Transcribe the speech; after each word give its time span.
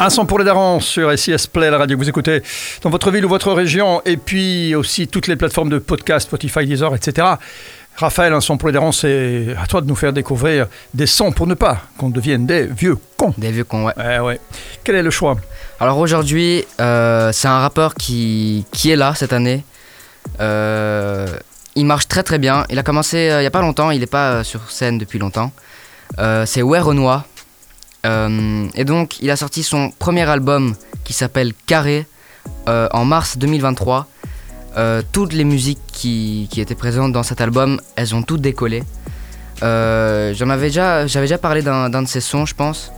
Un 0.00 0.10
son 0.10 0.26
pour 0.26 0.38
les 0.38 0.44
darons 0.44 0.80
sur 0.80 1.16
SIS 1.16 1.46
Play, 1.46 1.70
la 1.70 1.78
radio 1.78 1.96
que 1.96 2.02
vous 2.02 2.08
écoutez 2.08 2.42
dans 2.82 2.90
votre 2.90 3.10
ville 3.10 3.24
ou 3.24 3.28
votre 3.28 3.52
région, 3.52 4.02
et 4.04 4.16
puis 4.16 4.74
aussi 4.74 5.06
toutes 5.06 5.28
les 5.28 5.36
plateformes 5.36 5.68
de 5.68 5.78
podcast, 5.78 6.26
Spotify, 6.26 6.66
Deezer, 6.66 6.94
etc. 6.94 7.28
Raphaël, 7.96 8.32
un 8.32 8.40
son 8.40 8.56
pour 8.56 8.68
les 8.68 8.72
darons, 8.72 8.90
c'est 8.90 9.54
à 9.62 9.66
toi 9.66 9.80
de 9.80 9.86
nous 9.86 9.94
faire 9.94 10.12
découvrir 10.12 10.66
des 10.92 11.06
sons 11.06 11.30
pour 11.30 11.46
ne 11.46 11.54
pas 11.54 11.82
qu'on 11.98 12.08
devienne 12.08 12.46
des 12.46 12.66
vieux 12.66 12.96
cons. 13.16 13.34
Des 13.38 13.52
vieux 13.52 13.64
cons, 13.64 13.84
ouais. 13.84 13.92
Ouais, 13.96 14.18
ouais. 14.18 14.40
Quel 14.82 14.96
est 14.96 15.02
le 15.02 15.10
choix? 15.10 15.36
Alors 15.78 15.98
aujourd'hui, 15.98 16.64
euh, 16.80 17.30
c'est 17.32 17.48
un 17.48 17.60
rappeur 17.60 17.94
qui, 17.94 18.64
qui 18.72 18.90
est 18.90 18.96
là 18.96 19.14
cette 19.14 19.32
année. 19.32 19.62
Euh, 20.40 21.26
il 21.76 21.84
marche 21.86 22.08
très 22.08 22.22
très 22.22 22.38
bien. 22.38 22.64
Il 22.70 22.78
a 22.78 22.82
commencé 22.82 23.30
euh, 23.30 23.38
il 23.38 23.42
n'y 23.42 23.46
a 23.46 23.50
pas 23.50 23.60
longtemps, 23.60 23.90
il 23.90 24.00
n'est 24.00 24.06
pas 24.06 24.42
sur 24.42 24.70
scène 24.70 24.98
depuis 24.98 25.18
longtemps. 25.18 25.52
C'est 26.44 26.62
Ouais 26.62 26.80
Renoir. 26.80 27.24
Euh, 28.06 28.66
et 28.74 28.84
donc, 28.84 29.20
il 29.20 29.30
a 29.30 29.36
sorti 29.36 29.62
son 29.62 29.90
premier 29.90 30.22
album 30.28 30.74
qui 31.04 31.12
s'appelle 31.12 31.52
Carré 31.66 32.06
euh, 32.68 32.88
en 32.92 33.04
mars 33.04 33.38
2023. 33.38 34.06
Euh, 34.76 35.02
toutes 35.12 35.32
les 35.34 35.44
musiques 35.44 35.80
qui, 35.92 36.48
qui 36.50 36.60
étaient 36.60 36.74
présentes 36.74 37.12
dans 37.12 37.22
cet 37.22 37.40
album, 37.40 37.80
elles 37.96 38.14
ont 38.14 38.22
toutes 38.22 38.40
décollé. 38.40 38.82
J'en 39.60 40.48
avais 40.50 40.68
déjà, 40.68 41.06
j'avais 41.06 41.26
déjà 41.26 41.38
parlé 41.38 41.62
d'un 41.62 41.88
de 42.02 42.08
ses 42.08 42.20
sons, 42.20 42.46
je 42.46 42.54
pense. 42.54 42.90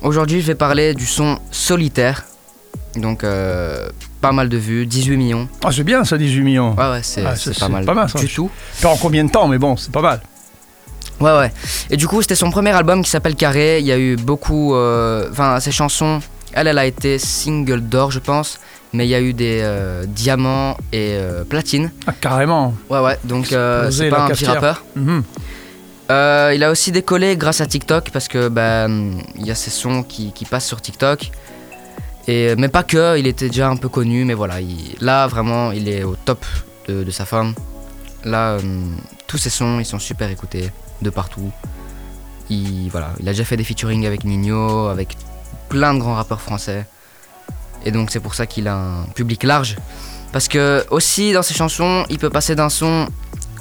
Aujourd'hui, 0.00 0.40
je 0.40 0.46
vais 0.46 0.54
parler 0.54 0.94
du 0.94 1.04
son 1.06 1.38
Solitaire. 1.50 2.24
Donc, 2.96 3.24
pas 4.22 4.32
mal 4.32 4.48
de 4.48 4.56
vues, 4.56 4.86
18 4.86 5.16
millions. 5.18 5.48
Ah, 5.64 5.70
c'est 5.72 5.84
bien 5.84 6.04
ça, 6.04 6.16
18 6.16 6.40
millions. 6.42 6.74
Ouais, 6.76 6.90
ouais, 6.90 7.00
c'est 7.02 7.20
Ah, 7.26 7.30
pas 7.30 7.36
c'est 7.36 7.68
mal. 7.68 7.84
pas 7.84 7.92
mal, 7.94 8.08
ça. 8.08 8.18
du 8.18 8.28
tout. 8.28 8.50
Pas 8.80 8.88
en 8.88 8.96
combien 8.96 9.24
de 9.24 9.30
temps, 9.30 9.48
mais 9.48 9.58
bon, 9.58 9.76
c'est 9.76 9.92
pas 9.92 10.00
mal. 10.00 10.20
Ouais, 11.22 11.38
ouais. 11.38 11.52
Et 11.90 11.96
du 11.96 12.06
coup, 12.08 12.20
c'était 12.22 12.34
son 12.34 12.50
premier 12.50 12.70
album 12.70 13.02
qui 13.02 13.10
s'appelle 13.10 13.36
Carré. 13.36 13.78
Il 13.80 13.86
y 13.86 13.92
a 13.92 13.98
eu 13.98 14.16
beaucoup. 14.16 14.74
euh, 14.74 15.28
Enfin, 15.30 15.60
ses 15.60 15.70
chansons, 15.72 16.20
elle, 16.52 16.66
elle 16.66 16.78
a 16.78 16.86
été 16.86 17.18
single 17.18 17.80
d'or, 17.80 18.10
je 18.10 18.18
pense. 18.18 18.58
Mais 18.92 19.06
il 19.06 19.10
y 19.10 19.14
a 19.14 19.20
eu 19.22 19.32
des 19.32 19.60
euh, 19.62 20.04
diamants 20.06 20.76
et 20.92 21.16
euh, 21.16 21.44
platine. 21.44 21.90
Ah, 22.06 22.12
carrément. 22.12 22.74
Ouais, 22.90 22.98
ouais. 23.00 23.16
Donc, 23.24 23.52
euh, 23.52 23.90
c'est 23.90 24.10
pas 24.10 24.24
un 24.24 24.28
petit 24.30 24.44
rappeur. 24.46 24.84
Mhm. 24.96 25.22
Il 26.54 26.62
a 26.64 26.70
aussi 26.70 26.92
décollé 26.92 27.36
grâce 27.38 27.62
à 27.62 27.66
TikTok 27.66 28.10
parce 28.10 28.28
que 28.28 28.48
bah, 28.48 28.86
il 28.88 29.46
y 29.46 29.50
a 29.50 29.54
ses 29.54 29.70
sons 29.70 30.02
qui, 30.02 30.32
qui 30.32 30.44
passent 30.44 30.66
sur 30.66 30.80
TikTok. 30.82 31.30
Et, 32.28 32.54
mais 32.56 32.68
pas 32.68 32.82
que, 32.82 33.18
il 33.18 33.26
était 33.26 33.48
déjà 33.48 33.68
un 33.68 33.76
peu 33.76 33.88
connu, 33.88 34.24
mais 34.24 34.34
voilà, 34.34 34.60
il- 34.60 34.94
là 35.00 35.26
vraiment 35.26 35.72
il 35.72 35.88
est 35.88 36.04
au 36.04 36.14
top 36.14 36.44
de, 36.86 37.02
de 37.02 37.10
sa 37.10 37.24
forme. 37.24 37.54
Là, 38.24 38.58
tous 39.26 39.38
ses 39.38 39.50
sons 39.50 39.78
ils 39.80 39.86
sont 39.86 39.98
super 39.98 40.28
écoutés 40.30 40.70
de 41.02 41.10
partout. 41.10 41.50
Il, 42.50 42.88
voilà, 42.90 43.10
il 43.20 43.28
a 43.28 43.32
déjà 43.32 43.44
fait 43.44 43.56
des 43.56 43.64
featuring 43.64 44.06
avec 44.06 44.24
Nino, 44.24 44.88
avec 44.88 45.16
plein 45.68 45.94
de 45.94 45.98
grands 46.00 46.14
rappeurs 46.14 46.40
français. 46.40 46.84
Et 47.84 47.90
donc 47.90 48.10
c'est 48.10 48.20
pour 48.20 48.34
ça 48.34 48.46
qu'il 48.46 48.68
a 48.68 48.76
un 48.76 49.04
public 49.14 49.42
large. 49.42 49.76
Parce 50.32 50.48
que 50.48 50.84
aussi 50.90 51.32
dans 51.32 51.42
ses 51.42 51.54
chansons, 51.54 52.04
il 52.10 52.18
peut 52.18 52.30
passer 52.30 52.54
d'un 52.54 52.68
son 52.68 53.06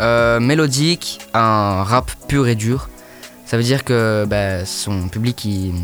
euh, 0.00 0.40
mélodique 0.40 1.20
à 1.32 1.40
un 1.80 1.82
rap 1.84 2.10
pur 2.28 2.46
et 2.48 2.54
dur. 2.54 2.88
Ça 3.44 3.56
veut 3.56 3.62
dire 3.62 3.84
que 3.84 4.24
bah, 4.28 4.64
son 4.64 5.08
public 5.08 5.44
il, 5.44 5.74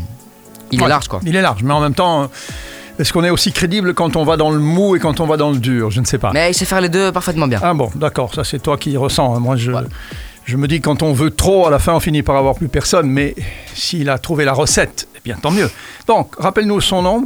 il 0.71 0.79
Ouais. 0.79 0.85
est 0.85 0.89
large 0.89 1.07
quoi. 1.07 1.19
Il 1.25 1.35
est 1.35 1.41
large, 1.41 1.63
mais 1.63 1.73
en 1.73 1.79
même 1.79 1.93
temps, 1.93 2.23
euh, 2.23 2.27
est-ce 2.99 3.13
qu'on 3.13 3.23
est 3.23 3.29
aussi 3.29 3.51
crédible 3.53 3.93
quand 3.93 4.15
on 4.17 4.23
va 4.25 4.35
dans 4.37 4.51
le 4.51 4.59
mou 4.59 4.95
et 4.95 4.99
quand 4.99 5.19
on 5.19 5.25
va 5.25 5.37
dans 5.37 5.51
le 5.51 5.57
dur? 5.57 5.89
Je 5.91 5.99
ne 6.01 6.05
sais 6.05 6.17
pas. 6.17 6.31
Mais 6.33 6.51
il 6.51 6.53
sait 6.53 6.65
faire 6.65 6.81
les 6.81 6.89
deux 6.89 7.11
parfaitement 7.11 7.47
bien. 7.47 7.59
Ah 7.63 7.73
bon, 7.73 7.89
d'accord, 7.95 8.33
ça 8.33 8.43
c'est 8.43 8.59
toi 8.59 8.77
qui 8.77 8.95
ressens. 8.97 9.39
Moi, 9.39 9.55
je, 9.55 9.71
Ouais. 9.71 9.81
Je 10.45 10.57
me 10.57 10.67
dis 10.67 10.79
que 10.79 10.85
quand 10.85 11.03
on 11.03 11.13
veut 11.13 11.31
trop, 11.31 11.67
à 11.67 11.69
la 11.69 11.79
fin, 11.79 11.93
on 11.93 11.99
finit 11.99 12.23
par 12.23 12.35
avoir 12.35 12.55
plus 12.55 12.67
personne. 12.67 13.07
Mais 13.07 13.35
s'il 13.73 14.09
a 14.09 14.17
trouvé 14.17 14.45
la 14.45 14.53
recette, 14.53 15.07
eh 15.15 15.19
bien, 15.23 15.37
tant 15.41 15.51
mieux. 15.51 15.69
Donc, 16.07 16.35
rappelle-nous 16.37 16.81
son 16.81 17.01
nom. 17.01 17.23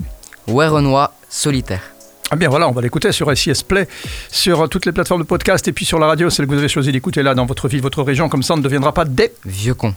Ouais 0.47 0.67
Renoir, 0.67 1.11
solitaire. 1.29 1.81
Ah 2.29 2.35
bien 2.35 2.49
voilà, 2.49 2.67
on 2.67 2.71
va 2.71 2.81
l'écouter 2.81 3.13
sur 3.13 3.35
SIS 3.35 3.63
Play, 3.65 3.87
sur 4.29 4.61
euh, 4.61 4.67
toutes 4.67 4.85
les 4.85 4.91
plateformes 4.91 5.21
de 5.21 5.27
podcast 5.27 5.65
et 5.69 5.71
puis 5.71 5.85
sur 5.85 5.97
la 5.97 6.07
radio, 6.07 6.29
celle 6.29 6.45
que 6.45 6.51
vous 6.51 6.57
avez 6.57 6.67
choisi 6.67 6.91
d'écouter 6.91 7.23
là 7.23 7.33
dans 7.33 7.45
votre 7.45 7.69
ville, 7.69 7.81
votre 7.81 8.03
région, 8.03 8.27
comme 8.27 8.43
ça 8.43 8.53
on 8.53 8.57
ne 8.57 8.61
deviendra 8.61 8.93
pas 8.93 9.05
des... 9.05 9.31
Vieux 9.45 9.73
con. 9.73 9.93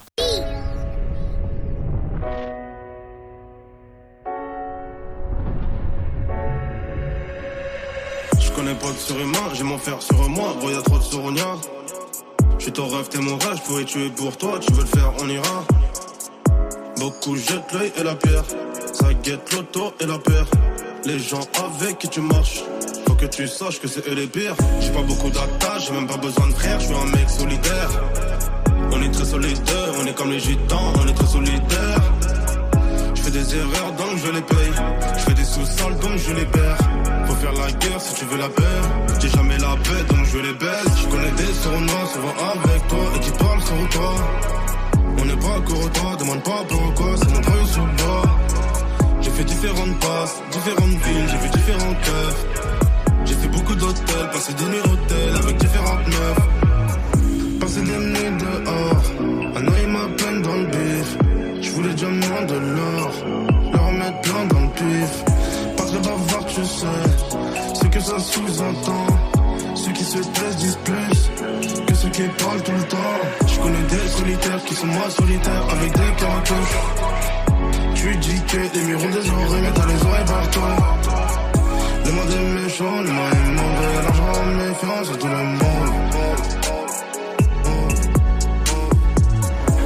Je 8.38 8.50
connais 8.54 8.74
pas 8.74 8.92
de 8.92 8.98
surhumain, 8.98 9.38
j'ai 9.52 9.64
mon 9.64 9.78
fer 9.78 10.00
sur 10.00 10.28
moi, 10.28 10.54
gros 10.60 10.70
y'a 10.70 10.82
trop 10.82 10.98
de 10.98 11.79
J'suis 12.70 12.82
ton 12.84 12.88
rêve, 12.88 13.08
t'es 13.08 13.18
mon 13.18 13.36
rêve, 13.36 13.56
j'pourrais 13.56 13.84
tuer 13.84 14.10
pour 14.10 14.36
toi, 14.36 14.60
tu 14.60 14.72
veux 14.72 14.82
le 14.82 14.86
faire, 14.86 15.12
on 15.20 15.28
ira. 15.28 15.64
Beaucoup 16.98 17.34
jettent 17.34 17.72
l'œil 17.72 17.92
et 17.98 18.04
la 18.04 18.14
pierre, 18.14 18.44
ça 18.92 19.12
guette 19.12 19.52
l'auto 19.52 19.92
et 19.98 20.06
la 20.06 20.18
paire. 20.18 20.46
Les 21.04 21.18
gens 21.18 21.40
avec 21.58 21.98
qui 21.98 22.08
tu 22.08 22.20
marches, 22.20 22.62
faut 23.08 23.14
que 23.14 23.26
tu 23.26 23.48
saches 23.48 23.80
que 23.80 23.88
c'est 23.88 24.06
eux 24.08 24.14
les 24.14 24.28
pires. 24.28 24.54
J'ai 24.80 24.90
pas 24.90 25.02
beaucoup 25.02 25.30
d'attaches, 25.30 25.88
j'ai 25.88 25.92
même 25.94 26.06
pas 26.06 26.18
besoin 26.18 26.46
de 26.46 26.52
frères, 26.52 26.78
j'suis 26.78 26.94
un 26.94 27.06
mec 27.06 27.28
solidaire. 27.28 27.90
On 28.92 29.02
est 29.02 29.10
très 29.10 29.24
solidaires, 29.24 29.92
on 30.00 30.06
est 30.06 30.14
comme 30.14 30.30
les 30.30 30.38
gitans, 30.40 30.92
on 31.02 31.08
est 31.08 31.14
très 31.14 31.26
solidaires. 31.26 32.02
Je 33.16 33.20
fais 33.20 33.30
des 33.32 33.56
erreurs 33.56 33.92
donc 33.98 34.16
je 34.24 34.30
les 34.30 34.42
paye. 34.42 34.72
Je 35.16 35.22
fais 35.22 35.34
des 35.34 35.44
sous-sols 35.44 35.96
donc 35.98 36.16
je 36.18 36.32
les 36.34 36.46
perds. 36.46 36.78
Faut 37.26 37.34
faire 37.34 37.52
la 37.52 37.72
guerre 37.72 38.00
si 38.00 38.14
tu 38.14 38.26
veux 38.26 38.38
la 38.38 38.48
paix. 38.48 39.09
Donc 39.76 40.24
je 40.24 40.38
les 40.38 40.52
baise. 40.54 40.90
Je 41.00 41.06
connais 41.06 41.30
des 41.30 41.52
sournois 41.54 42.06
souvent 42.12 42.34
avec 42.54 42.88
toi 42.88 42.98
et 43.14 43.20
qui 43.20 43.30
parlent 43.30 43.62
sur 43.62 43.88
toi. 43.90 44.14
On 45.18 45.24
n'est 45.24 45.36
pas 45.36 45.58
encore 45.58 45.90
toi, 45.92 46.16
demande 46.18 46.42
pas 46.42 46.64
pourquoi, 46.68 47.16
c'est 47.16 47.30
mon 47.32 47.40
bruit 47.40 47.66
sous 47.66 47.80
bois. 47.80 48.22
J'ai 49.20 49.30
fait 49.30 49.44
différentes 49.44 49.98
passes, 50.00 50.42
différentes 50.50 50.98
villes, 51.04 51.28
j'ai 51.30 51.36
vu 51.36 51.48
différents 51.50 51.94
keufs. 52.02 52.46
J'ai 53.24 53.34
fait 53.34 53.48
beaucoup 53.48 53.74
d'hôtels, 53.74 54.30
passé 54.32 54.54
des 54.54 54.64
nuits 54.64 54.82
d'hôtel 54.84 55.36
avec 55.40 55.56
différentes 55.56 56.06
meufs. 56.06 57.60
Passer 57.60 57.82
des 57.82 57.98
nuits 57.98 58.38
dehors, 58.40 59.56
à 59.56 59.60
noyer 59.60 59.86
ma 59.86 60.06
peine 60.16 60.42
dans 60.42 60.56
le 60.56 60.66
bif. 60.66 61.16
Je 61.60 61.70
voulais 61.70 61.92
déjà 61.92 62.08
moins 62.08 62.44
de 62.46 62.54
l'or, 62.54 63.10
leur 63.72 63.86
remettre 63.86 64.20
plein 64.22 64.44
dans 64.46 64.60
le 64.62 64.70
pif. 64.70 65.24
Pas 65.76 65.84
très 65.84 65.98
bavard, 65.98 66.46
tu 66.46 66.64
sais, 66.64 66.86
ce 67.74 67.86
que 67.86 68.00
ça 68.00 68.18
sous-entend. 68.18 68.99
Ceux 69.82 69.92
qui 69.92 70.04
se 70.04 70.18
taisent 70.18 70.56
disent 70.56 70.78
plus 70.84 71.30
que 71.86 71.94
ceux 71.94 72.08
qui 72.10 72.22
parlent 72.22 72.62
tout 72.62 72.72
le 72.72 72.82
temps. 72.84 73.20
Je 73.46 73.58
connais 73.60 73.82
des 73.88 74.08
solitaires 74.08 74.64
qui 74.66 74.74
sont 74.74 74.86
moins 74.86 75.08
solitaires 75.08 75.64
avec 75.70 75.92
des 75.92 76.12
cartouches. 76.18 76.78
Tu 77.94 78.16
dis 78.16 78.40
que 78.42 78.74
des 78.74 78.82
murs 78.82 79.02
ont 79.02 79.08
des 79.08 79.30
oreilles, 79.30 79.62
mais 79.62 79.72
t'as 79.74 79.86
les 79.86 80.02
oreilles 80.04 80.26
partout. 80.26 80.60
Le 82.04 82.12
monde 82.12 82.30
est 82.30 82.62
méchant, 82.62 83.00
le 83.00 83.10
monde 83.10 83.32
est 83.32 83.50
mauvais, 83.60 83.94
l'argent 84.04 84.44
méfiance 84.68 85.08
à 85.08 85.16
tout 85.16 85.28
le 85.28 85.32
monde. 85.32 85.60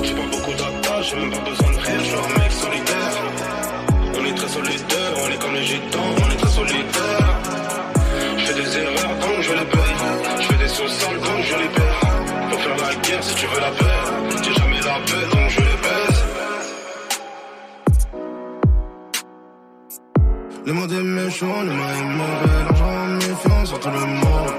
J'ai 0.03 0.15
pas 0.15 0.29
beaucoup 0.33 0.55
d'attaches, 0.59 1.11
j'ai 1.11 1.17
même 1.21 1.31
pas 1.31 1.51
besoin 1.51 1.71
de 1.71 1.79
rire, 1.79 2.01
je 2.01 2.05
suis 2.05 2.17
un 2.17 2.39
mec 2.39 2.53
solitaire. 2.53 3.15
On 4.19 4.25
est 4.25 4.35
très 4.35 4.49
solidaires, 4.49 5.15
on 5.25 5.31
est 5.31 5.39
comme 5.39 5.55
les 5.55 5.65
gitans, 5.65 6.15
si 13.23 13.35
tu 13.35 13.47
veux 13.47 13.61
la 13.61 13.71
paix. 13.71 13.85
J'ai 14.43 14.55
jamais 14.55 14.81
la 14.81 14.99
paix 15.07 15.27
donc 15.33 15.49
je 15.51 15.61
les 15.61 15.79
baise. 15.85 16.25
Le 20.67 20.73
monde 20.73 20.93
est 20.93 21.03
méchant, 21.03 21.63
le 21.63 21.73
monde 21.73 21.91
est 21.99 22.09
mauvais, 22.21 22.65
l'argent 22.65 23.07
méfiant 23.07 23.67
sur 23.67 23.81
tout 23.81 23.91
le 23.91 24.07
monde. 24.07 24.55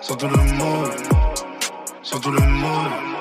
Sur 0.00 0.16
tout 0.16 0.28
le 0.28 0.36
monde. 0.36 0.90
Sur 2.02 2.20
tout 2.20 2.30
le 2.30 2.40
monde. 2.40 3.17